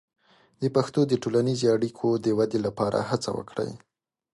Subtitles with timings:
[0.61, 3.71] د پښتو د ټولنیزې اړیکو د ودې لپاره هڅه وکړئ.